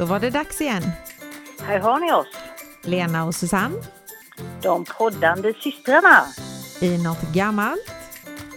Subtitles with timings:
[0.00, 0.82] Då var det dags igen.
[1.60, 2.26] Här har ni oss,
[2.82, 3.76] Lena och Susanne
[4.62, 6.26] de poddande systrarna.
[6.80, 7.90] i något gammalt,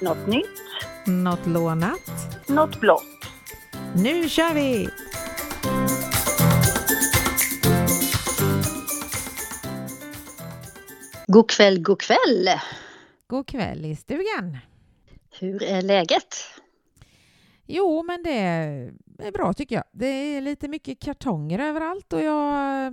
[0.02, 0.62] Något nytt,
[1.06, 2.00] något lånat.
[2.48, 3.04] något blått.
[3.96, 4.90] Nu kör vi!
[11.28, 12.50] God kväll, god kväll!
[13.28, 14.58] God kväll i stugan.
[15.40, 16.53] Hur är läget?
[17.76, 18.38] Jo, men det
[19.18, 19.84] är bra tycker jag.
[19.92, 22.86] Det är lite mycket kartonger överallt och jag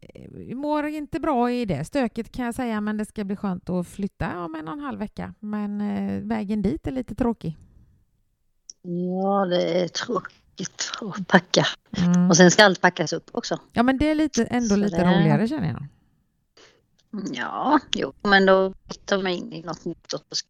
[0.00, 3.70] eh, mår inte bra i det stöket kan jag säga, men det ska bli skönt
[3.70, 5.34] att flytta om en och en halv vecka.
[5.40, 7.56] Men eh, vägen dit är lite tråkig.
[8.82, 11.66] Ja, det är tråkigt att packa.
[11.98, 12.28] Mm.
[12.30, 13.58] Och sen ska allt packas upp också.
[13.72, 15.86] Ja, men det är lite, ändå Så lite det- roligare känner jag.
[17.34, 20.48] Ja, jo, men då tar man in i något nytt och ska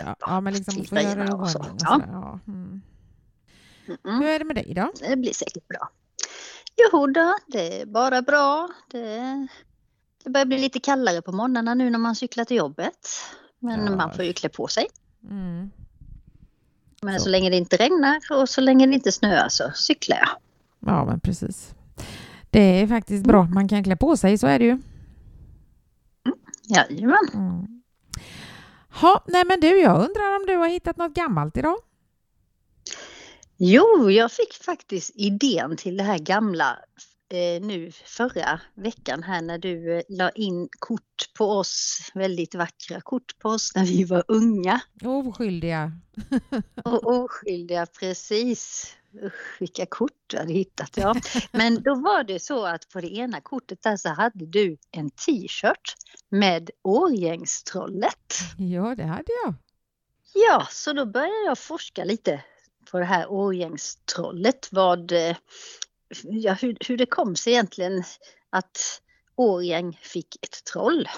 [0.00, 1.58] Ja, ja men liksom få i in och så.
[1.58, 2.40] och Ja.
[2.48, 2.82] Mm.
[4.04, 4.92] Mm, Hur är det med dig då?
[5.08, 5.88] det blir säkert bra.
[6.76, 8.68] Jo då, det är bara bra.
[8.90, 9.46] Det,
[10.24, 13.08] det börjar bli lite kallare på morgnarna nu när man cyklar till jobbet.
[13.58, 13.96] Men Ja.
[13.96, 14.86] man får ju klä på sig.
[15.30, 15.70] Mm.
[17.02, 17.24] Men Så.
[17.24, 20.28] så länge det inte regnar och så länge det inte snöar så cyklar jag.
[20.92, 21.74] Ja, men precis.
[22.50, 23.44] Det är faktiskt bra.
[23.44, 24.78] Man kan klä på sig, så är det ju.
[26.68, 27.28] Jajamän.
[27.34, 27.82] Mm.
[29.00, 31.76] Ha, nej men du, jag undrar om du har hittat något gammalt idag?
[33.56, 36.78] Jo, jag fick faktiskt idén till det här gamla
[37.32, 43.00] eh, nu förra veckan här när du eh, la in kort på oss, väldigt vackra
[43.00, 45.92] kort på oss när vi var unga Oskyldiga.
[46.84, 48.92] och oskyldiga precis.
[49.24, 50.96] Usch, vilka kort du hade hittat.
[50.96, 51.14] Ja.
[51.52, 55.10] Men då var det så att på det ena kortet där så hade du en
[55.10, 55.94] t-shirt
[56.32, 58.38] med Årgängstrollet.
[58.58, 59.54] Ja, det hade jag.
[60.34, 62.40] Ja, så då började jag forska lite
[62.90, 64.68] på det här Årgängstrollet.
[64.72, 65.36] Vad, eh,
[66.22, 68.04] ja, hur, hur det kom sig egentligen
[68.50, 69.00] att
[69.36, 71.08] Årgäng fick ett troll.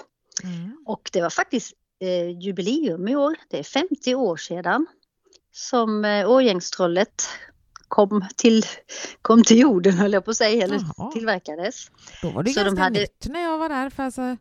[0.43, 0.77] Mm.
[0.85, 3.35] Och det var faktiskt eh, jubileum i år.
[3.49, 4.85] Det är 50 år sedan
[5.51, 7.23] som eh, Årgängstrollet
[7.87, 8.63] kom till,
[9.21, 11.11] kom till jorden höll jag på att säga, eller Jaha.
[11.11, 11.91] tillverkades.
[12.21, 13.89] Då var det Så de ganska hade- nytt när jag var där.
[13.89, 14.37] För alltså,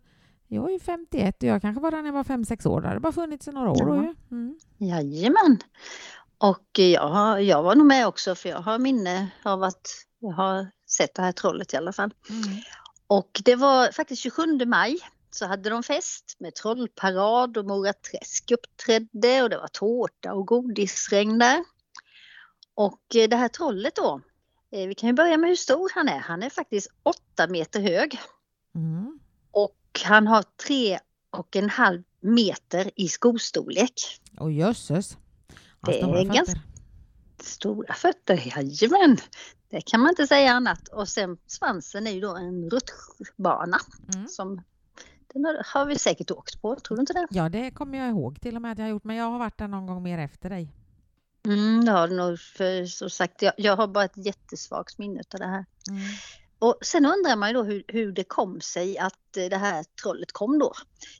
[0.54, 2.81] jag är ju 51 och jag kanske var där när jag var 5-6 år.
[2.81, 4.03] Det hade bara funnits i några år Ja.
[4.03, 4.15] ju.
[4.31, 4.59] Mm.
[4.78, 5.59] Jajamän.
[6.38, 9.88] Och jag, har- jag var nog med också för jag har minne av att
[10.19, 12.15] jag har sett det här trollet i alla fall.
[12.31, 12.42] Mm.
[13.06, 14.98] Och det var faktiskt 27 maj
[15.31, 20.47] så hade de fest med trollparad och Mora Träsk uppträdde och det var tårta och
[20.47, 21.65] godisregn där.
[22.75, 24.21] Och eh, det här trollet då,
[24.71, 26.19] eh, vi kan ju börja med hur stor han är.
[26.19, 28.19] Han är faktiskt 8 meter hög
[28.75, 29.19] Mm.
[29.50, 29.75] och
[30.05, 30.99] han har tre
[31.31, 34.21] och en halv meter i skostorlek.
[34.38, 35.16] Och jösses.
[35.87, 36.60] Det är ganska-
[37.41, 39.16] Stora fötter, jajamän!
[39.71, 40.88] Det kan man inte säga annat.
[40.88, 43.78] Och sen svansen är ju då en rutschbana
[44.15, 44.28] Mm.
[44.28, 44.62] som
[45.33, 47.27] den har- har vi säkert åkt på, tror du inte det?
[47.31, 49.04] Ja, det kommer jag ihåg till och med att jag har gjort.
[49.04, 50.69] Men jag har varit där någon gång mer efter dig.
[51.47, 55.47] Mm, du nog, för som sagt, jag, jag har bara ett jättesvagt minne av det
[55.47, 55.65] här.
[55.91, 56.03] Mm.
[56.64, 59.84] Och sen undrar man ju då hur, hur det kom sig att eh, det här
[60.02, 60.72] trollet kom då.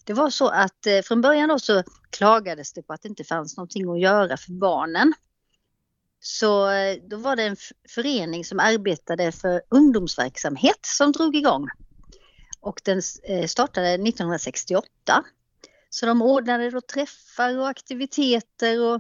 [0.05, 3.25] Det var så att eh, från början då så klagades det på att det inte
[3.25, 5.15] fanns någonting att göra för barnen.
[6.21, 7.57] Så eh, då var det en
[7.89, 11.69] förening som arbetade för ungdomsverksamhet som drog igång.
[12.61, 13.03] Och den
[13.49, 15.25] startade 1968.
[15.91, 18.95] Så de ordnade då träffar och aktiviteter och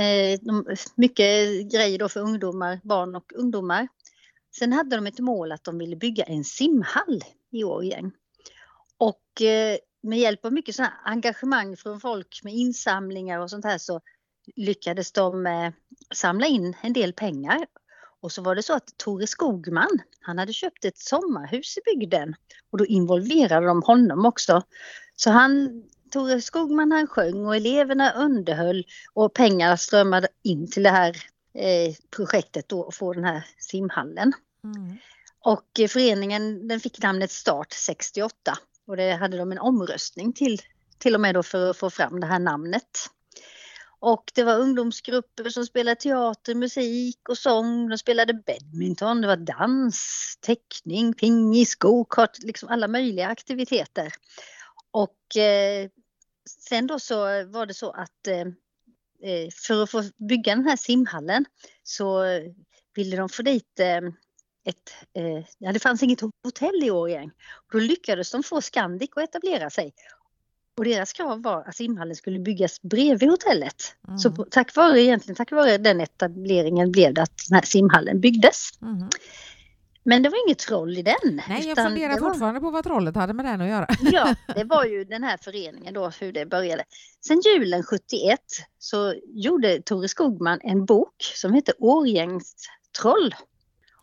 [0.00, 0.40] eh,
[0.94, 3.88] mycket grejer då för ungdomar, barn och ungdomar.
[4.58, 8.12] Sen hade de ett mål att de ville bygga en simhall i Årjäng.
[8.98, 13.78] Och eh, med hjälp av mycket sådana engagemang från folk med insamlingar och sånt här
[13.78, 14.00] så
[14.56, 15.72] lyckades de eh,
[16.14, 17.66] samla in en del pengar.
[18.22, 22.34] Och så var det så att Tore Skogman, han hade köpt ett sommarhus i bygden
[22.70, 24.62] och då involverade de honom också.
[25.16, 28.84] Så han, Tore Skogman han sjöng och eleverna underhöll
[29.14, 31.16] och pengar strömmade in till det här
[31.54, 34.32] eh, projektet då och få den här simhallen.
[34.64, 34.96] Mm.
[35.44, 40.60] Och föreningen den fick namnet Start 68 och det hade de en omröstning till
[41.00, 42.98] till och med då för att få fram det här namnet.
[43.98, 47.88] Och det var ungdomsgrupper som spelade teater, musik och sång.
[47.88, 54.12] De spelade badminton, det var dans, teckning, pingis, gokart, liksom alla möjliga aktiviteter.
[54.90, 55.88] Och eh,
[56.48, 58.40] sen då så var det så att eh,
[59.30, 61.44] eh för att få bygga den här simhallen
[61.82, 62.24] så
[62.94, 64.00] ville de få dit eh,
[64.70, 67.30] ett, eh, ja det fanns inget hotell i Årjäng.
[67.72, 69.92] Då lyckades de få Scandic att etablera sig.
[70.78, 73.94] Och deras krav var att simhallen skulle byggas bredvid hotellet.
[74.08, 74.18] Mm.
[74.18, 78.20] Så på, tack vare egentligen tack vare den etableringen blev det att den här simhallen
[78.20, 78.70] byggdes.
[78.78, 79.08] Mhm.
[80.02, 81.40] Men det var inget troll i den.
[81.48, 83.86] Nej, jag funderar var- fortfarande på vad trollet hade med den att göra.
[84.12, 86.84] Ja, det var ju den här föreningen då, hur det började.
[87.26, 88.40] Sen julen 71
[88.78, 91.74] så gjorde Tore Skogman en bok som heter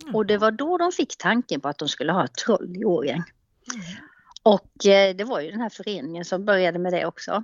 [0.08, 0.16] Årgängstroll.
[0.16, 2.86] Och det var då de fick tanken på att de skulle ha ett troll i
[2.86, 3.24] Årgäng.
[4.44, 7.44] Och eh, det var ju den här föreningen som började med det också.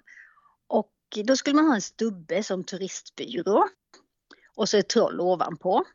[0.68, 0.92] Och
[1.25, 3.68] då skulle man ha en stubbe som turistbyrå.
[4.56, 5.86] Och så ett troll ovanpå.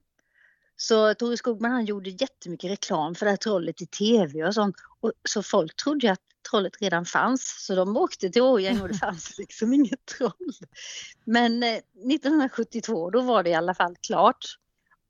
[0.76, 4.76] Så Tore Skogman han gjorde jättemycket reklam för det här trollet i tv och sånt.
[5.00, 6.20] Och, så folk trodde ju att
[6.50, 7.67] trollet redan fanns.
[7.67, 10.53] Så de åkte till Årjäng och det fanns liksom inget troll.
[11.25, 14.59] Men eh, 1972 då var det i alla fall klart.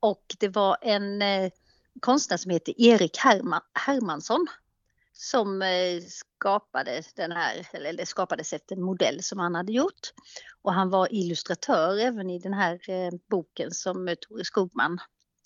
[0.01, 1.51] Och det var en eh,
[2.01, 4.47] konstnär som heter Erik Herman, Hermansson
[5.19, 10.13] som eh, skapade den här, eller det skapades efter en modell som han hade gjort.
[10.63, 14.99] Och han var illustratör även i den här eh, boken som Tore Skogman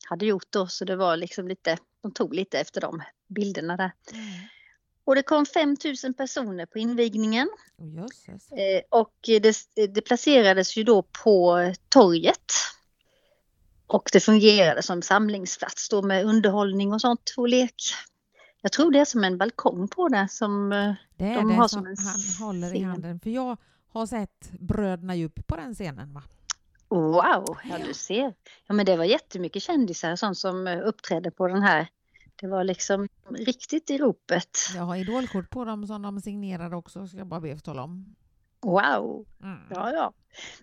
[0.09, 0.67] hade gjort då.
[0.67, 3.93] Så det var liksom lite, de tog lite efter de bilderna där.
[5.05, 7.49] Och det kom 5000 personer på invigningen.
[7.79, 8.07] Oh,
[8.91, 11.59] och det, det placerades ju då på
[11.89, 12.53] torget.
[13.93, 17.75] Och det fungerade som samlingsplats då med underhållning och sånt och lek.
[18.63, 21.55] Jag tror det är som en balkong på det som eh, Det är De det
[21.55, 22.85] har som som en han håller i scen.
[22.85, 23.21] handen.
[23.21, 23.57] För jag
[23.93, 26.15] har sett Bröderna Djup på den scenen.
[26.15, 26.23] Va?
[26.89, 28.35] Wow, ja du ser.
[28.67, 31.89] Ja men det var jättemycket kändisar sånt som eh, uppträdde på den här.
[32.41, 34.59] Det var liksom riktigt i ropet.
[34.75, 37.83] Jag har idolkort på dem som de signerade också, ska jag bara be att tala
[37.83, 38.15] om.
[38.63, 39.59] Wow, Mm.
[39.71, 40.13] ja ja.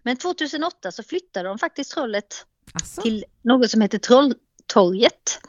[0.04, 3.02] Men 2008 så flyttade de faktiskt trollet Alltså?
[3.02, 5.40] till något som heter Trolltorget.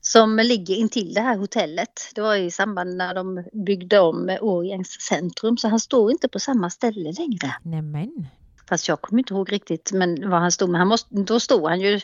[0.00, 2.10] Som ligger intill det här hotellet.
[2.14, 6.38] Det var i samband när de byggde om Årjängs centrum så han står inte på
[6.38, 7.54] samma ställe längre.
[7.62, 8.26] Nämen.
[8.68, 10.70] Fast jag kommer inte ihåg riktigt men var han stod.
[10.70, 12.00] Men han måste, då stod han ju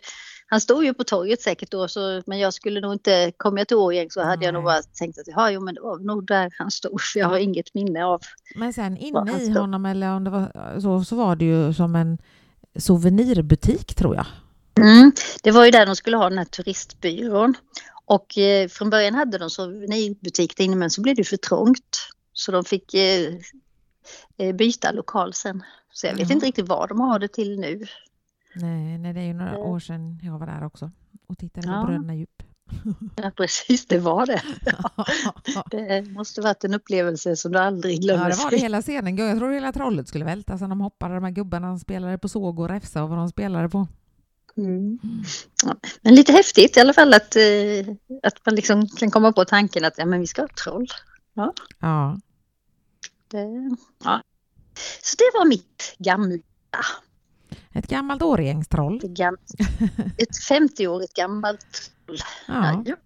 [0.51, 3.69] han stod ju på torget säkert då, så, men jag skulle nog inte, kom jag
[3.69, 4.73] till Årjäng så hade jag nog Nej.
[4.75, 7.39] bara tänkt att ja, jo, men det var nog där han stod, för jag har
[7.39, 8.21] inget minne av.
[8.55, 11.97] Men sen inne i honom, eller om det var så, så var det ju som
[11.97, 12.19] en
[12.79, 14.27] souvenirbutik tror jag.
[14.79, 15.13] Mm.
[15.43, 17.55] Det var ju där de skulle ha den här turistbyrån.
[18.05, 22.09] Och eh, från början hade de souvenirbutik där inne men så blev det för trångt.
[22.33, 23.35] Så de fick eh,
[24.39, 25.63] eh, byta lokal sen.
[25.93, 27.87] Så jag vet inte riktigt vad de har det till nu.
[28.55, 29.59] Nej, nej, det är ju några Eh.
[29.59, 30.91] år sedan jag var där också
[31.27, 31.85] och tittade på Ja.
[31.87, 32.43] Bröderna Djup.
[33.17, 34.43] Ja, precis, det var det.
[35.71, 38.31] Det måste varit en upplevelse som du aldrig glömmer.
[38.31, 39.17] Ja, det var det hela scenen.
[39.17, 42.59] Jag tror hela trollet skulle välta sen de hoppade, de här gubbarna spelade på såg
[42.59, 43.89] och räfsa och vad de spelade på.
[44.57, 44.99] Mm.
[45.65, 47.43] Ja, men lite häftigt i alla fall att, eh,
[48.23, 50.87] att man liksom kan komma på tanken att ja, men vi ska ha ett troll.
[51.81, 52.19] Ja.
[53.29, 53.47] Det,
[54.05, 54.23] ja.
[55.03, 56.39] Så det var mitt gamla,
[57.73, 58.99] Ett gammalt årgängstroll.
[58.99, 59.37] det gam,
[60.19, 62.19] ett 50-årigt gammalt troll.
[62.49, 62.83] Ja.
[62.87, 62.97] Ja.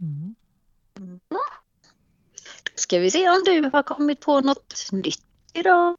[0.00, 0.34] Mm.
[2.74, 5.96] Ska vi se om du har kommit på något nytt idag?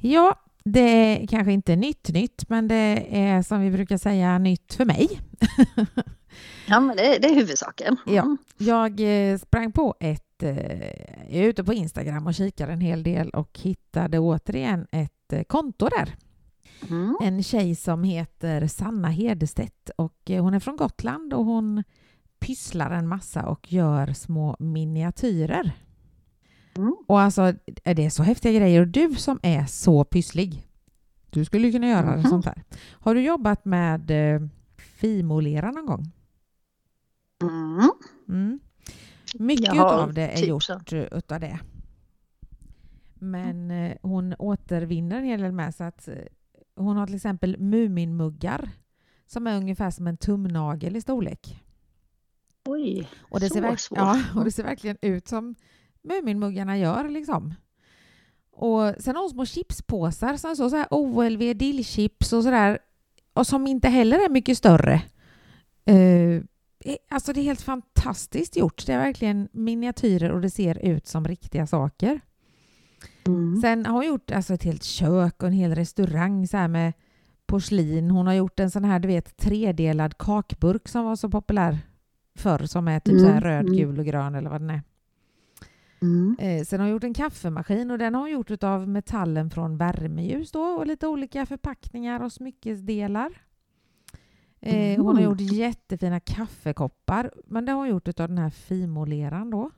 [0.00, 0.80] ja, det
[1.22, 5.20] är kanske inte nytt nytt, men det är som vi brukar säga nytt för mig.
[6.68, 7.96] Ja, men det, det är huvudsaken.
[8.06, 8.36] Ja.
[8.58, 9.00] Jag
[9.32, 10.42] eh, sprang på ett...
[10.42, 10.56] eh,
[11.28, 15.42] Jag är ute på Instagram och kikar en hel del och hittade återigen ett eh,
[15.42, 16.16] konto där.
[16.90, 17.16] Mm.
[17.22, 21.84] En tjej som heter Sanna Hedestedt och hon är från Gotland och hon
[22.40, 25.72] pysslar en massa och gör små miniatyrer.
[26.76, 26.96] Mm.
[27.06, 27.52] Och alltså,
[27.84, 30.68] är det så häftiga grejer och du som är så pysslig,
[31.30, 32.24] du skulle kunna göra Mhm.
[32.24, 32.62] sånt här.
[32.92, 34.40] Har du jobbat med eh,
[34.76, 36.12] fimolera någon gång?
[37.42, 37.90] Mm.
[38.28, 38.60] Mm.
[39.38, 40.72] Mycket av det är typ gjort så.
[40.92, 41.58] eh, utav det.
[43.14, 46.14] Men eh, hon återvinner en hel del med så att eh,
[46.76, 48.70] hon har till exempel Muminmuggar
[49.26, 51.60] som är ungefär som en tumnagel i storlek.
[52.64, 55.54] Oj, Och det, ser verk- ja, och det ser verkligen ut som
[56.04, 57.54] Muminmuggarna gör liksom.
[58.52, 62.78] Och sen har hon små chipspåsar som så, så här OLV dillchips och sådär
[63.32, 65.02] och som inte heller är mycket större.
[65.84, 66.42] Eh,
[67.10, 68.86] alltså det är helt fantastiskt gjort.
[68.86, 72.20] Det är verkligen miniatyrer och det ser ut som riktiga saker.
[73.26, 73.60] Mm.
[73.60, 76.92] Sen har hon gjort alltså, ett helt kök och en hel restaurang så här med
[77.46, 78.10] porslin.
[78.10, 81.78] Hon har gjort en sån här du vet tredelad kakburk som var så populär
[82.36, 83.76] förr som är typ så här Mm, röd, mm.
[83.76, 84.82] gul och grön eller vad den är.
[86.04, 86.36] Mm.
[86.38, 89.76] Eh, sen har hon gjort en kaffemaskin och den har hon gjort av metallen från
[89.76, 93.30] värmeljus då och lite olika förpackningar och smyckesdelar.
[94.60, 95.24] Eh, hon har Mm.
[95.24, 99.70] gjort jättefina kaffekoppar men det har hon gjort av den här fimoleran då.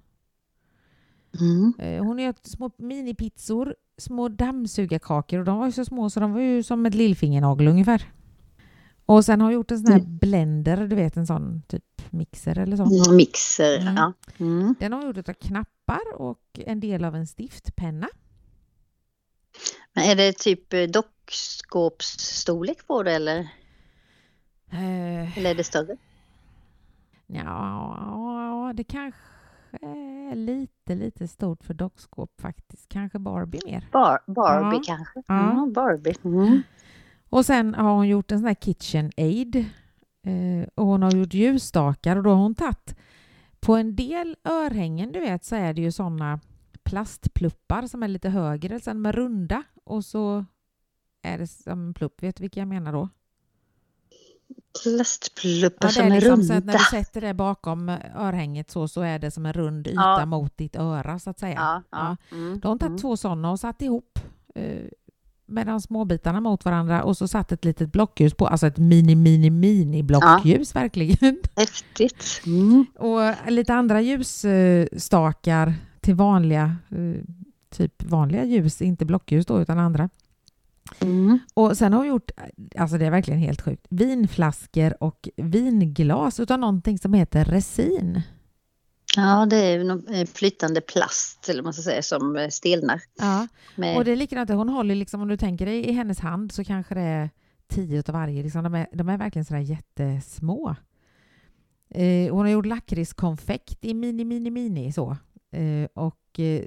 [1.41, 1.73] Mm.
[1.79, 6.33] Eh, Hon gör små minipizzor, små dammsugarkakor och de var ju så små så de
[6.33, 8.03] var ju som ett lillfingernagel ungefär.
[9.07, 10.19] Och sen har hon gjort en sån här Mm.
[10.19, 12.83] blender, du vet en sån typ mixer eller så.
[12.83, 13.95] Mm, Mixer, Mm.
[13.97, 14.13] ja.
[14.39, 14.75] Mm.
[14.81, 18.09] Den har hon gjort av knappar och en del av en stiftpenna.
[19.93, 23.39] Men är det typ eh, dockskåpsstorlek på det eller,
[24.71, 25.97] Eh, eller är det större?
[27.27, 29.21] ja, det kanske
[29.83, 32.89] är lite, lite stort för dockskåp faktiskt.
[32.89, 33.89] Kanske Barbie mer.
[33.93, 34.83] Bar Barbie Ja.
[34.87, 35.23] kanske?
[35.27, 35.53] Ja.
[35.55, 36.15] Ja, Barbie.
[37.31, 39.57] Och sen har hon gjort en sån här kitchen aid.
[40.23, 42.97] Eh, och hon har gjort ljusstakar och då har hon tagit
[43.61, 46.41] på en del örhängen du vet så är det ju såna
[46.83, 50.45] plastpluppar som är lite högre, sen de är runda och så
[51.23, 52.23] är det som en plupp.
[52.23, 53.09] Vet du vilka jag menar då?
[54.83, 56.73] Plastpluppar Ja, som är liksom så att runda.
[56.73, 60.27] när du sätter det bakom örhänget så, så är det som en rund yta Ja.
[60.27, 61.55] mot ditt öra så att säga.
[61.57, 62.17] Ja, ja.
[62.37, 62.61] Mm.
[62.61, 62.99] Då har tagit mm.
[62.99, 64.19] två sådana och satt ihop
[64.55, 64.85] eh,
[65.47, 69.15] med de småbitarna mot varandra och så satt ett litet blockljus på, alltså ett mini,
[69.15, 71.39] mini, mini blockljus verkligen.
[71.57, 72.43] Häftigt.
[72.47, 72.87] Mm.
[72.99, 77.23] Och lite andra ljusstakar till vanliga, eh,
[77.71, 80.09] typ vanliga ljus, inte blockljus då utan andra.
[81.01, 81.39] Mm.
[81.55, 82.31] Och sen har hon gjort,
[82.77, 88.23] alltså det är verkligen helt sjukt, vinflaskor och vinglas utav någonting som heter resin.
[89.17, 93.01] Ja, det är någon eh, flytande plast eller man ska säga som eh, stelnar.
[93.19, 96.21] Ja, Med, och det är likadant, hon håller liksom, om du tänker dig i hennes
[96.21, 97.31] hand så kanske det är
[97.69, 100.77] tio utav varje, liksom, de, är, de är verkligen sådär jättesmå.
[101.91, 105.17] Eh, hon har gjort lakritskonfekt i mini, mini, mini så.
[105.51, 106.65] Eh, och eh,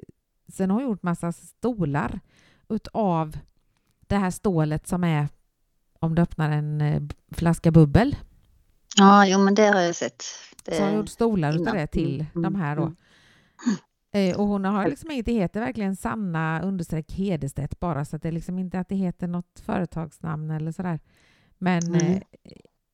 [0.48, 2.20] sen har hon gjort massa stolar
[2.68, 3.38] utav
[4.00, 5.28] det här stålet som är
[5.98, 7.02] om du öppnar en eh,
[7.32, 8.16] flaska bubbel.
[8.96, 10.24] Ja, jo men det har jag sett.
[10.64, 12.82] Det, Så har gjort stolar utav det till Mm, de här då.
[12.82, 12.96] mm,
[14.12, 18.22] Eh, och hon har liksom inget, det heter verkligen Sanna understreck Hedestedt bara så att
[18.22, 21.00] det är liksom inte att det heter något företagsnamn eller sådär.
[21.58, 22.22] Men eh,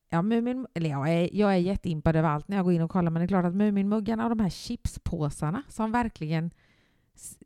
[0.09, 2.91] ja, Mumin, eller jag, är, jag är jätteimpad över allt när jag går in och
[2.91, 6.51] kollar men det är klart att Muminmuggarna och de här chipspåsarna som verkligen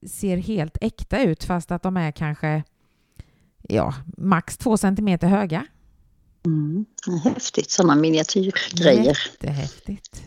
[0.08, 2.64] ser helt äkta ut fast att de är kanske
[3.62, 5.66] ja, max två centimeter höga.
[6.46, 6.86] Mm.
[7.24, 9.04] Häftigt, sådana miniatyrgrejer.
[9.04, 10.24] Jättehäftigt.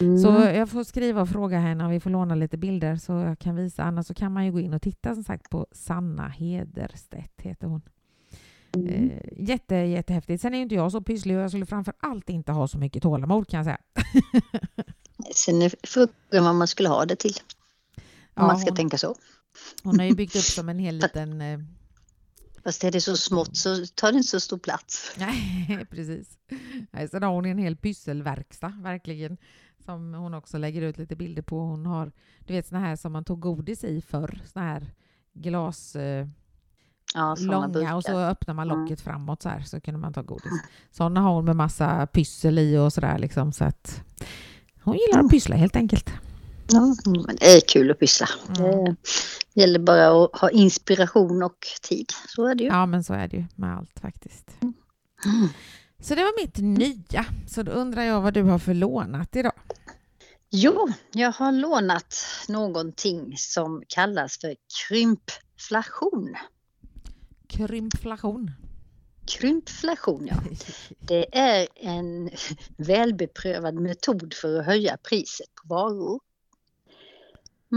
[0.00, 0.18] Mm.
[0.18, 3.38] Så jag får skriva och fråga henne om vi får låna lite bilder så jag
[3.38, 3.82] kan visa.
[3.82, 7.66] Annars så kan man ju gå in och titta som sagt på Sanna Hederstedt heter
[7.66, 7.82] hon.
[8.76, 9.10] Mm.
[9.10, 10.42] Eh, jätte, jättehäftigt.
[10.42, 12.78] Sen är ju inte jag så pysslig och jag skulle framför allt inte ha så
[12.78, 13.78] mycket tålamod kan jag säga.
[15.34, 17.34] Sen är frågan vad man skulle ha det till.
[17.96, 18.02] Om
[18.34, 19.14] Ja, man ska hon, tänka så.
[19.82, 21.42] hon har ju byggt upp som en hel liten...
[22.64, 25.14] Fast är det så smått så tar det inte så stor plats.
[25.18, 26.28] nej, precis.
[26.90, 29.36] Nej, sen har hon en hel pysselverkstad, verkligen.
[29.84, 31.58] Som hon också lägger ut lite bilder på.
[31.60, 32.12] Hon har,
[32.46, 34.40] du vet såna här som man tog godis i förr.
[34.52, 34.86] Såna här
[35.34, 35.96] glas...
[35.96, 36.26] Eh,
[37.16, 37.94] Ja, långa burkar.
[37.94, 38.80] och så öppnar man Mm.
[38.82, 40.52] locket framåt så här så kunde man ta godis.
[40.90, 44.02] Sådana har hon med massa pyssel i och sådär liksom så att
[44.82, 45.26] hon gillar Mm.
[45.26, 46.10] att pyssla helt enkelt.
[46.66, 48.28] Ja, men det är kul att pyssla.
[48.58, 48.96] Mm.
[49.54, 52.12] Det gäller bara att ha inspiration och tid.
[52.28, 52.70] Så är det ju.
[52.70, 54.50] Ja men så är det ju med allt faktiskt.
[54.62, 54.74] Mm.
[56.00, 57.26] Så det var mitt nya.
[57.48, 59.52] Så då undrar jag vad du har för lånat idag?
[60.50, 62.16] Jo, jag har lånat
[62.48, 64.56] någonting som kallas för
[64.88, 66.34] krympflation.
[67.48, 68.50] Krympflation.
[69.26, 70.36] Krympflation, ja.
[70.98, 72.30] Det är en
[72.76, 76.20] välbeprövad metod för att höja priset på varor.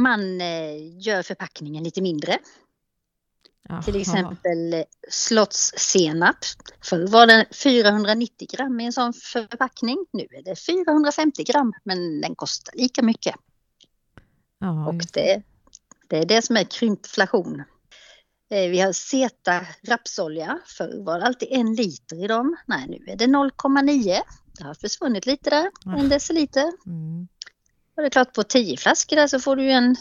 [0.01, 2.37] Man eh, gör förpackningen lite mindre.
[3.85, 4.01] Till Jaha.
[4.01, 6.35] exempel eh, slottssenap.
[6.83, 10.05] Förr var det 490 gram i en sån förpackning.
[10.13, 13.35] Nu är det 450 gram men den kostar lika mycket.
[14.59, 15.41] Ja, Och det,
[16.07, 17.63] det är det som är krympflation.
[18.51, 20.59] Eh, Vi har Zeta rapsolja.
[20.65, 22.55] Förr var det alltid en liter i dem.
[22.65, 24.21] Nej, nu är det 0,9.
[24.57, 25.97] Det har försvunnit lite där, Ah.
[25.97, 26.71] en deciliter.
[26.85, 27.27] mm.
[27.97, 29.95] Och det är klart på 10 flaskor där så får du ju en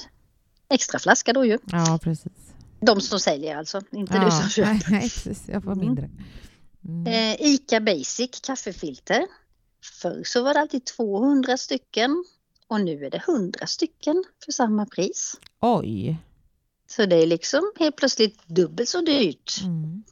[0.69, 1.59] extra flaska då ju.
[1.73, 2.33] ja precis.
[2.81, 4.71] De som säljer alltså, inte du Ja, som köper.
[4.73, 5.43] nej, nej, precis.
[5.49, 5.85] Jag får Mm.
[5.87, 6.11] mindre.
[6.85, 7.07] Mm.
[7.07, 9.27] Eh, Ica Basic kaffefilter.
[10.03, 12.25] Förr så var det alltid 200 stycken
[12.69, 15.35] och nu är det 100 stycken för samma pris.
[15.61, 16.17] Oj.
[16.89, 19.61] Så det är liksom helt plötsligt dubbelt så dyrt.
[19.65, 20.03] Mm.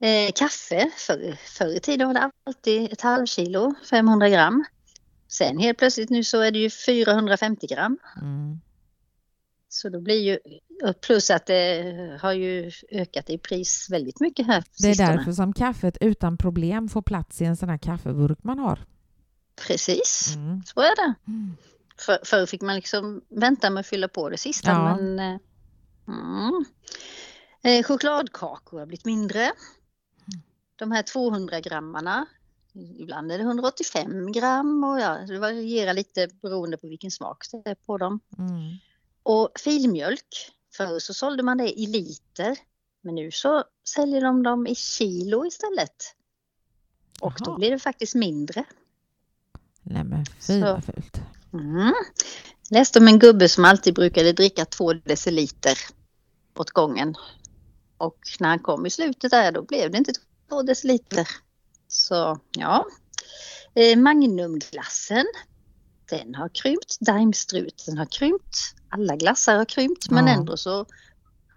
[0.00, 4.64] Eh, kaffe, förr, förr i tiden var det alltid ett halvkilo, 500 gram.
[5.28, 7.98] Sen helt plötsligt nu så är det ju 450 gram.
[8.20, 8.60] Mm.
[9.68, 10.38] Så då blir ju,
[11.06, 15.16] plus att det har ju ökat i pris väldigt mycket här Det är sistone.
[15.16, 18.84] därför som kaffet utan problem får plats i en sån här kaffeburk man har.
[19.66, 20.62] Precis, Mm.
[20.64, 21.14] så är det.
[21.28, 21.56] Mm.
[21.98, 24.96] För, förr fick man liksom vänta med att fylla på det sista Ja.
[24.96, 25.38] men eh,
[26.08, 26.64] mm.
[27.62, 29.52] eh, Chokladkakor har blivit mindre.
[30.78, 32.26] De här 200 grammarna,
[32.98, 37.70] ibland är det 185 gram och ja, det varierar lite beroende på vilken smak det
[37.70, 38.20] är på dem.
[38.38, 38.76] Mm.
[39.22, 42.58] Och filmjölk, förr så sålde man det i liter
[43.06, 46.14] men nu så säljer de dem i kilo istället.
[47.20, 47.58] Och då Jaha.
[47.58, 48.64] blir det faktiskt mindre.
[49.82, 51.20] Nej men fy vad fult.
[51.52, 51.94] Mm.
[52.70, 55.78] Läste om en gubbe som alltid brukade dricka två deciliter
[56.58, 57.14] åt gången.
[57.96, 60.12] Och när han kom i slutet där då blev det inte
[60.48, 61.28] två deciliter.
[61.88, 62.86] Så ja.
[63.74, 65.26] Eh, Magnumglassen.
[66.10, 66.96] Den har krympt.
[67.00, 68.56] Daimstruten har krympt.
[68.88, 70.32] Alla glassar har krympt men Ja.
[70.32, 70.86] ändå så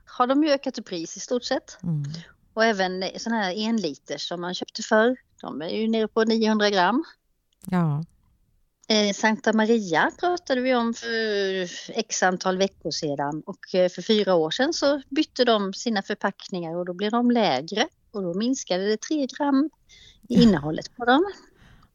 [0.06, 1.84] har de ju ökat i pris i stort sett.
[1.84, 2.04] Mm.
[2.54, 5.18] Och även sådana här enliters som man köpte förr.
[5.42, 7.04] De är ju nere på 900 gram.
[7.66, 8.04] Ja.
[8.88, 11.70] Eh, Sankta Maria pratade vi om för
[12.00, 16.76] x antal veckor sedan och eh, för fyra år sedan så bytte de sina förpackningar
[16.76, 19.70] och då blev de lägre och då minskade det 3 gram
[20.30, 21.32] innehållet på dem.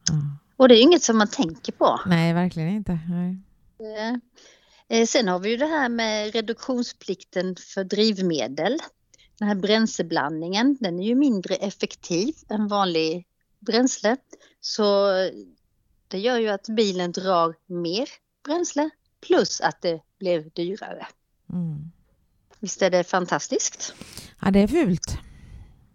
[0.08, 0.14] ja.
[0.56, 2.00] Och det är ju inget som man tänker på.
[2.06, 2.98] Nej, verkligen inte.
[3.08, 3.38] Nej.
[3.78, 8.78] Eh, eh, Sen har vi ju det här med reduktionsplikten för drivmedel.
[9.38, 13.26] Den här bränsleblandningen, den är ju mindre effektiv än vanlig
[13.60, 14.16] bränsle.
[14.60, 15.10] Så
[16.08, 18.08] det gör ju att bilen drar mer
[18.44, 18.90] bränsle
[19.26, 21.06] plus att det blir dyrare.
[21.52, 21.90] Mm.
[22.60, 23.94] Visst är det fantastiskt?
[24.40, 25.18] Ja, det är fult.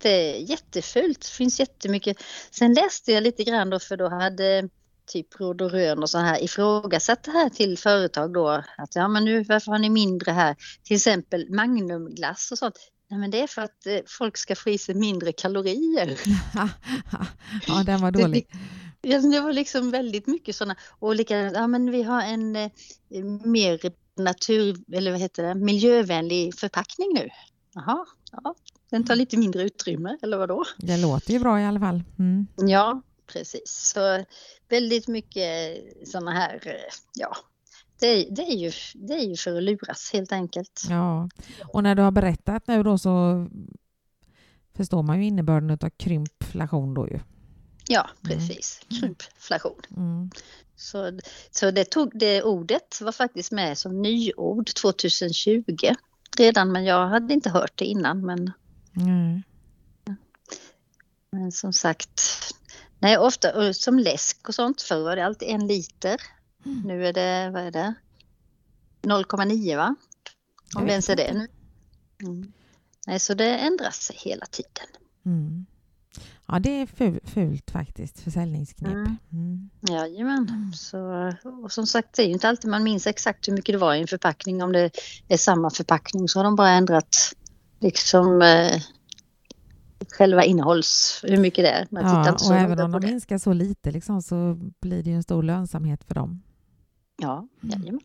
[0.01, 1.21] Det är jättefult.
[1.21, 2.17] Det finns jättemycket.
[2.51, 4.69] Sen läste jag lite grann då för då hade
[5.09, 8.63] typ Råd och Rön och så här ifrågasatt det här till företag då.
[8.77, 10.55] Att ja men nu varför har ni mindre här?
[10.83, 12.75] Till exempel Magnumglass och sånt.
[13.09, 16.19] Nej men det är för att eh, folk ska få i sig mindre kalorier.
[17.67, 18.47] ja, den var dålig.
[19.01, 20.75] Ja, Det var liksom väldigt mycket sådana.
[20.99, 22.69] Och likadant, ja men vi har en eh,
[23.45, 23.79] mer
[24.21, 27.29] natur, eller vad heter det, miljövänlig förpackning nu.
[27.73, 28.55] Jaha, ja.
[28.89, 30.65] Den tar lite mindre utrymme, eller vad då?
[30.77, 32.03] Det låter ju bra i alla fall.
[32.19, 32.47] Mm.
[32.55, 33.91] Ja, precis.
[33.95, 34.25] Så
[34.69, 36.61] väldigt mycket sådana här,
[37.15, 37.35] ja,
[37.99, 40.81] det, det, är ju, det är ju för att luras helt enkelt.
[40.89, 41.29] Ja,
[41.73, 43.47] och när du har berättat nu då så
[44.75, 47.19] förstår man ju innebörden av krympflation då ju.
[47.87, 48.81] Ja, precis.
[48.99, 49.81] Krympflation.
[49.97, 50.29] Mm.
[50.75, 51.19] Så,
[51.51, 55.63] så det, tog, det ordet var faktiskt med som nyord 2020
[56.37, 58.25] redan, men jag hade inte hört det innan.
[58.25, 58.51] Men,
[58.95, 59.43] Mm.
[61.31, 62.21] men som sagt,
[62.99, 66.21] nej, ofta som läsk och sånt, förr var det alltid en liter.
[66.85, 67.93] Nu är det, vad är det?
[69.01, 69.95] 0,9 va?
[70.75, 71.47] Om det ens är det.
[72.23, 72.51] Mm.
[73.07, 74.87] Nej, så det ändras sig hela tiden.
[75.25, 75.65] Mm.
[76.47, 78.91] Ja, det är fu- fult faktiskt, försäljningsknep.
[78.91, 79.17] Mm.
[79.31, 79.69] Mm.
[79.89, 80.71] Jajamän.
[80.75, 81.31] Så,
[81.63, 83.93] och som sagt, det är ju inte alltid man minns exakt hur mycket det var
[83.95, 84.63] i en förpackning.
[84.63, 84.91] Om det
[85.27, 87.15] är samma förpackning så har de bara ändrat
[87.79, 88.81] liksom eh,
[90.17, 91.87] själva innehålls, hur mycket det är.
[91.91, 95.03] Man tittar Ja, inte så och även om de minskar så lite liksom, så blir
[95.03, 96.43] det ju en stor lönsamhet för dem.
[97.21, 97.79] Ja, Mm.
[97.79, 97.99] jajamän.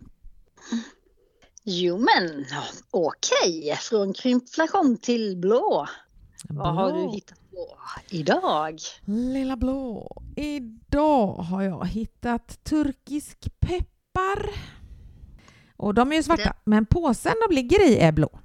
[1.66, 2.44] Jo men
[2.90, 5.87] okej, från krympflation till blå.
[6.48, 7.12] Vad har du Blå.
[7.12, 7.78] hittat på
[8.10, 8.78] idag?
[9.04, 10.16] Lilla blå.
[10.37, 14.50] Idag har jag hittat turkisk peppar.
[15.76, 18.40] Och de är ju svarta, men påsen de ligger i är blå.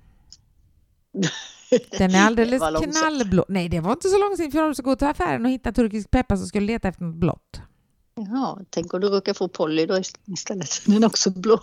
[1.98, 3.46] Den är alldeles Det knallblå.
[3.48, 6.12] Nej, det var inte så långsamt för du ska gå till affären och hitta turkisk
[6.12, 7.62] peppar så ska du leta efter något blått.
[8.16, 10.82] Jaha, tänk om du råkar få Polly då istället.
[10.86, 11.60] Den är också blå.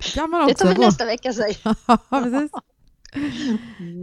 [0.00, 1.56] Det kan man Det också tar vi nästa vecka säg.
[1.86, 2.50] Ja, precis.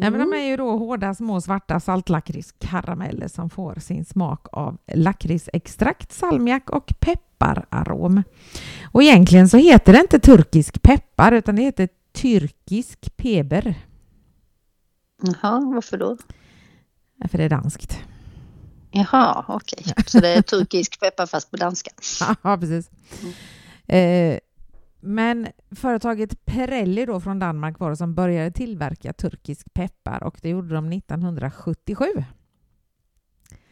[0.01, 4.77] Ja, men de är ju då hårda små svarta saltlakritskarameller som får sin smak av
[4.93, 8.23] lakritsextrakt, salmiak och peppararom.
[8.91, 13.75] Och egentligen så heter det inte turkisk peppar utan det heter tyrkisk peber.
[15.21, 16.17] Jaha, varför då?
[17.29, 17.99] För det är danskt.
[18.91, 19.83] Jaha, okej.
[20.05, 21.91] Så det är turkisk peppar fast på danska.
[22.43, 22.89] Ja, precis.
[23.87, 24.39] Eh,
[24.99, 30.49] men företaget Perelli då från Danmark var det som började tillverka turkisk peppar och det
[30.49, 32.05] gjorde de 1977.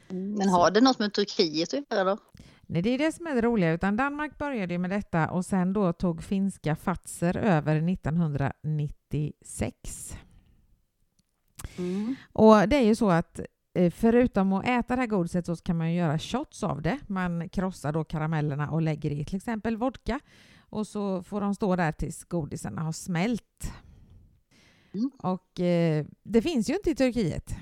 [0.10, 2.18] Men har det något med Turkiet att göra då?
[2.62, 3.72] Nej, det är det som är det roliga.
[3.72, 10.18] Utan Danmark började med detta och sen då tog finska Fazer över 1996.
[11.78, 12.16] Mm.
[12.34, 13.40] Och det är ju så att
[13.74, 17.00] eh, förutom att äta det här godiset så kan man ju göra shots av det.
[17.08, 20.20] Man krossar då karamellerna och lägger i till exempel vodka
[20.70, 23.74] och så får de stå där tills godisarna har smält.
[24.94, 25.12] Mm.
[25.18, 27.56] Och eh, det finns ju inte i Turkiet.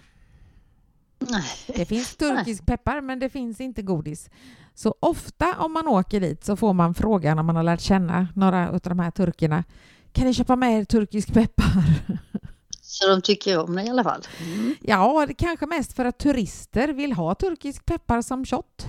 [1.19, 1.43] Nej.
[1.67, 4.29] Det finns turkisk peppar men det finns inte godis.
[4.73, 8.27] Så ofta om man åker dit så får man frågan när man har lärt känna
[8.35, 9.63] några av de här turkerna.
[10.11, 11.83] Kan ni köpa med er turkisk peppar?
[12.93, 14.21] Så de tycker om det i alla fall.
[14.41, 14.75] Mm.
[14.81, 18.87] Ja, det kanske mest för att turister vill ha turkisk peppar som shot.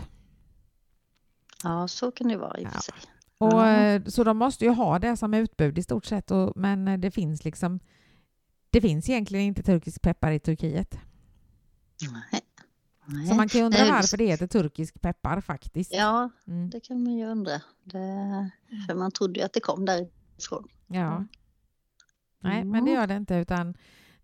[1.63, 2.81] Ja, så kan det vara i och för Ja.
[2.81, 2.95] sig.
[3.39, 6.31] Och, eh, Så de måste ju ha det som utbud i stort sett.
[6.31, 7.81] Och, men eh, det finns liksom
[8.71, 10.99] det finns egentligen inte turkisk peppar i Turkiet.
[12.13, 12.41] Nej.
[13.07, 13.27] Nej.
[13.29, 15.93] Så man kan ju undra Nej, varför det heter turkisk peppar faktiskt.
[15.95, 16.71] Ja, Mm.
[16.71, 17.61] det kan man ju undra.
[17.85, 18.51] Det,
[18.89, 20.69] för man trodde ju att det kom därifrån.
[20.87, 21.25] ja.
[22.45, 23.01] Nej, men det Mm.
[23.01, 23.75] gör det inte utan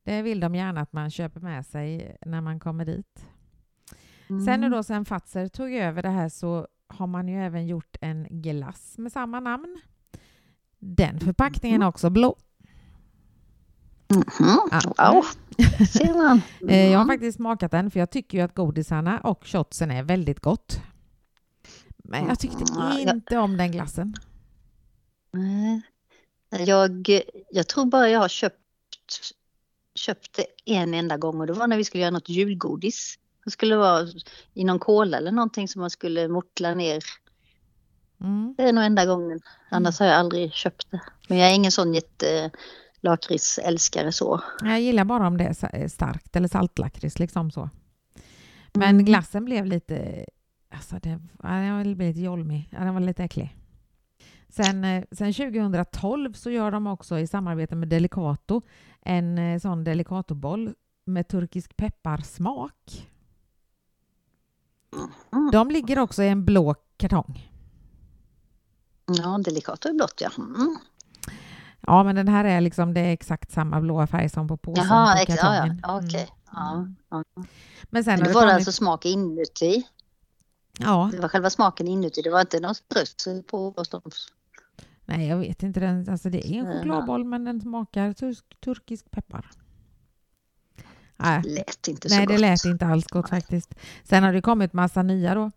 [0.02, 3.24] det vill de gärna att man köper med sig när man kommer dit.
[4.28, 4.44] Mm.
[4.44, 7.96] Sen nu då sen Fazer tog över det här så har man ju även gjort
[8.00, 9.80] en glass med samma namn.
[10.78, 12.36] Den förpackningen är också blå.
[14.08, 14.58] Mhm.
[14.96, 15.12] Ja.
[15.12, 15.24] Wow,
[16.16, 16.40] man.
[16.68, 20.02] Eh, Jag har faktiskt smakat den för jag tycker ju att godisarna och shotsen är
[20.02, 20.80] väldigt gott.
[21.96, 24.14] Men jag tyckte Mm, inte om den glassen.
[25.32, 25.82] Nej.
[26.50, 27.08] Jag,
[27.50, 28.56] jag tror bara jag har köpt,
[29.94, 33.18] köpt det en enda gång och det var när vi skulle göra något julgodis.
[33.44, 34.06] Det skulle vara
[34.54, 37.02] i någon kola eller någonting som man skulle mortla ner.
[38.20, 38.54] Mm.
[38.56, 39.40] Det är nog enda gången.
[39.70, 41.00] Annars har jag aldrig köpt det.
[41.28, 42.50] Men jag är ingen sån jätte
[43.00, 44.40] lakritsälskare så.
[44.62, 47.70] Jag gillar bara om det är starkt eller saltlakrits liksom så.
[48.72, 49.04] Men Mm.
[49.04, 50.26] glassen blev lite,
[50.74, 52.68] alltså det, den blev lite jolmig.
[52.70, 53.56] Den var lite äcklig.
[54.50, 58.62] Sen, eh, sen 2012 så gör de också i samarbete med Delicato
[59.00, 63.08] en eh, sån Delicatoboll med turkisk pepparsmak.
[65.32, 65.50] Mm.
[65.52, 67.50] De ligger också i en blå kartong.
[69.06, 70.30] Ja, delikat och blått ja.
[70.38, 70.78] Mm.
[71.80, 74.84] Ja, men den här är liksom, det är exakt samma blåa färg som på påsen
[74.84, 75.62] Jaha, på ex- ja, ja.
[75.62, 75.80] kartongen.
[76.06, 76.28] okej.
[76.56, 76.96] Mm.
[77.10, 77.44] Ja, ja.
[77.84, 79.82] Men sen Men det det var kommit, alltså smak inuti.
[80.78, 82.22] ja, Det var själva smaken inuti.
[82.22, 83.74] Det var inte någon strössel på.
[85.10, 89.10] Nej jag vet inte, den, alltså det är en chokladboll men den smakar turk, turkisk
[89.10, 89.50] peppar.
[91.16, 92.34] Nej, Lät inte så nej gott.
[92.36, 93.74] det lät inte alls gott faktiskt.
[94.04, 95.50] Sen har det kommit massa nya då.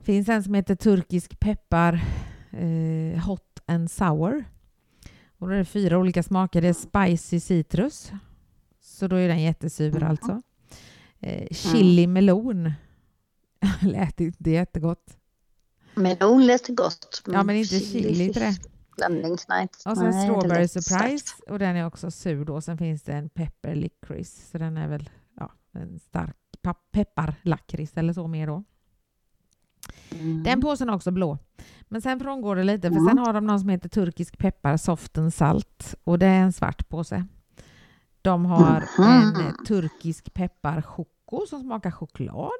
[0.00, 2.00] finns en som heter turkisk peppar
[2.50, 4.44] eh, hot and sour.
[5.38, 6.62] Och då är det fyra olika smaker.
[6.62, 8.12] Det är spicy citrus.
[8.80, 10.02] Så då är den jättesur Mhm.
[10.10, 10.42] alltså.
[11.20, 12.72] Eh, chili melon.
[13.82, 15.16] Lät inte jättegott.
[15.96, 17.22] Melon lät gott.
[17.26, 18.56] Ja, men inte chili till det.
[18.96, 19.68] Blandning, nej.
[19.86, 21.18] Och sen nej, strawberry surprise.
[21.26, 21.50] starkt.
[21.50, 22.60] Och den är också sur då.
[22.60, 24.40] Sen finns det en pepper licorice.
[24.50, 28.64] Så den är väl ja, en stark pa- pepparlakrits eller så mer då.
[30.10, 30.42] Mm.
[30.42, 31.38] Den påsen är också blå.
[31.88, 33.06] Men sen frångår det lite för Mm.
[33.08, 36.52] sen har de någon som heter turkisk peppar soft and salt och det är en
[36.52, 37.24] svart påse.
[38.22, 39.08] De har Mhm.
[39.10, 42.50] en eh, turkisk peppar choko som smakar choklad.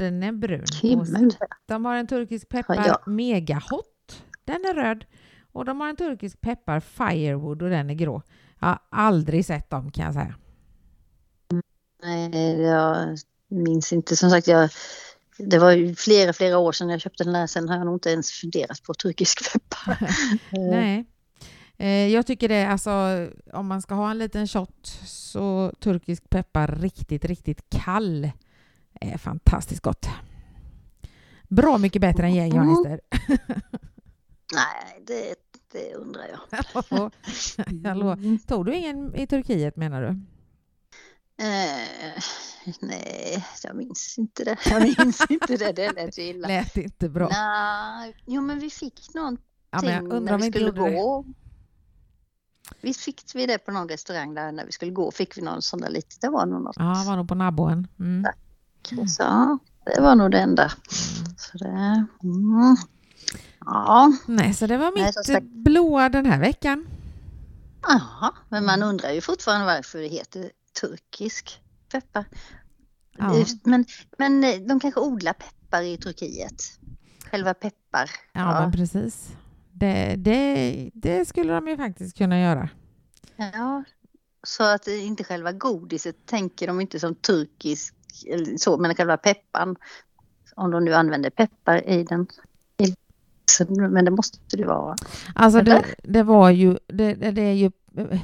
[0.00, 0.64] Den är brun.
[0.82, 1.30] Himmel.
[1.66, 3.12] De har en turkisk peppar Ja, ja.
[3.12, 4.22] mega hot.
[4.44, 5.04] Den är röd.
[5.52, 8.22] Och de har en turkisk peppar firewood och den är grå.
[8.60, 10.34] Jag har aldrig sett dem kan jag säga.
[12.02, 14.16] Nej, jag minns inte.
[14.16, 14.70] Som sagt, jag,
[15.38, 17.46] det var ju flera, flera år sedan jag köpte den där.
[17.46, 20.10] Sen har jag nog inte ens funderat på turkisk peppar.
[20.70, 21.04] Nej.
[21.78, 22.90] Eh, Jag tycker det, alltså
[23.52, 28.30] om man ska ha en liten shot så turkisk peppar riktigt, riktigt kall
[29.00, 30.06] är fantastiskt gott.
[31.48, 33.00] Bra mycket bättre än Jägermeister.
[34.54, 35.34] Nej, det,
[35.72, 37.10] det undrar jag.
[37.88, 38.16] Hallå.
[38.46, 40.08] Tog du ingen i Turkiet menar du?
[41.44, 42.22] Eh,
[42.80, 44.56] nej, jag minns inte det.
[44.70, 45.72] Jag minns inte det.
[45.72, 46.48] Det lät ju illa.
[46.48, 47.28] Lät inte bra.
[47.28, 50.94] Nej, jo men vi fick någonting Ja, men jag undrar när vi skulle det.
[50.94, 51.24] gå.
[52.80, 55.62] Visst fick vi det på någon restaurang där när vi skulle gå fick vi någon
[55.62, 56.76] sån där lite, det var nog något.
[56.78, 57.88] Ja, var nog på nabboen.
[57.98, 58.32] Mm.
[58.88, 59.58] Så ja,
[59.94, 60.72] det var nog det enda.
[61.36, 62.76] Så det, mm.
[63.64, 66.86] Ja, Nej, så det var Nej, mitt sagt- blåa den här veckan.
[67.88, 68.88] aha, men man Mm.
[68.88, 71.60] undrar ju fortfarande varför det heter turkisk
[71.92, 72.24] peppar.
[73.18, 73.36] Ja.
[73.38, 73.84] Eh, Men,
[74.18, 76.62] men eh, de kanske odlar peppar i Turkiet.
[77.30, 78.10] Själva peppar.
[78.32, 79.28] Ja, men precis.
[79.72, 82.68] Det, det, det skulle de ju faktiskt kunna göra.
[83.36, 83.84] Ja,
[84.42, 87.94] så att inte själva godiset tänker de inte som turkisk
[88.58, 89.76] så, men själva peppan.
[90.54, 92.26] Om de nu använder peppar i den.
[93.90, 94.96] Men det måste det vara.
[95.34, 97.70] Alltså det, det var ju, det, det det är ju,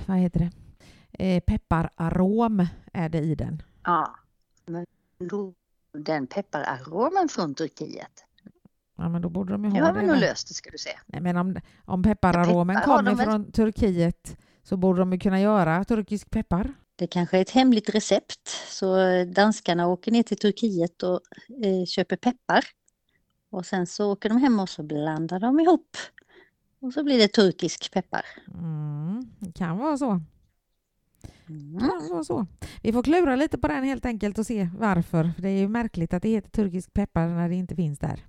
[0.06, 0.50] vad heter det,
[1.24, 3.62] eh, peppararom är det i den.
[3.84, 4.14] Ja,
[4.66, 4.86] men
[5.18, 5.52] då,
[5.92, 8.24] den peppararomen från Turkiet.
[8.96, 10.00] Ja, men då borde de ju ha har det.
[10.00, 10.90] vi nog löst det ska du se.
[11.06, 15.40] Nej, men om, om peppararomen peppar har kommer från Turkiet så borde de ju kunna
[15.40, 16.74] göra turkisk peppar.
[16.96, 21.20] Det kanske är ett hemligt recept så danskarna åker ner till Turkiet och
[21.64, 22.64] eh, köper peppar.
[23.50, 25.96] Och sen så åker de hem och så blandar de ihop.
[26.80, 28.24] Och så blir det turkisk peppar.
[28.54, 30.20] Mm, det kan vara så.
[31.48, 31.78] Mm.
[31.80, 32.46] Kan vara så.
[32.82, 35.30] Vi får klura lite på den helt enkelt och se varför.
[35.36, 38.26] För det är ju märkligt att det heter turkisk peppar när det inte finns där.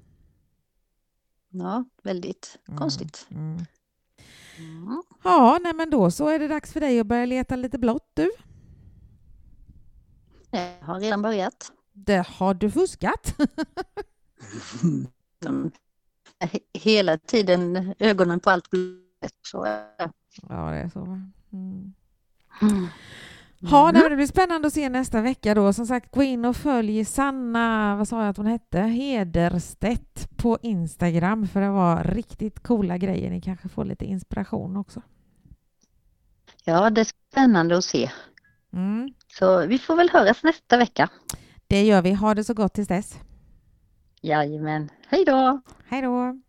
[1.49, 3.27] Ja, väldigt Mm, konstigt.
[3.31, 3.57] Mm.
[4.59, 5.03] Mm.
[5.23, 8.11] Ja, nej men då så är det dags för dig att börja leta lite blått
[8.13, 8.29] du.
[10.51, 11.71] Jag har redan börjat.
[11.93, 13.35] Det har du fuskat.
[15.39, 15.71] De,
[16.73, 18.67] hela tiden ögonen på allt.
[19.51, 20.09] Så, eh,
[20.49, 20.99] Ja, det är så.
[20.99, 21.33] Mm.
[22.61, 22.87] mm.
[23.59, 25.73] Ja, men det blir spännande att se nästa vecka då.
[25.73, 30.57] Som sagt, gå in och följ Sanna, vad sa jag att hon hette, Hederstedt på
[30.61, 33.29] Instagram för det var riktigt coola grejer.
[33.29, 35.01] Ni kanske får lite inspiration också.
[36.63, 38.11] Ja, det är spännande att se.
[38.77, 39.09] Mm.
[39.27, 41.09] Så vi får väl höras nästa vecka.
[41.67, 42.13] Det gör vi.
[42.13, 43.19] Ha det så gott tills dess.
[44.21, 44.89] Jajamän.
[45.07, 45.61] Hej då!
[45.87, 46.41] Hej då!